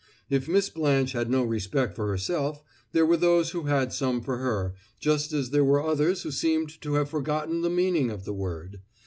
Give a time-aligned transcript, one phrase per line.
[0.31, 4.37] If Miss Blanche had no respect for herself, there were those who had some for
[4.39, 8.33] her, just as there were others who seemed to have forgotten the meaning of the
[8.33, 8.81] word.